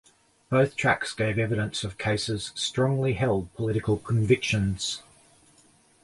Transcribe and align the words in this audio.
Both 0.49 0.75
tracks 0.77 1.13
gave 1.13 1.37
evidence 1.37 1.83
of 1.83 1.99
Case's 1.99 2.51
strongly 2.55 3.13
held 3.13 3.53
political 3.53 3.97
convictions. 3.99 5.03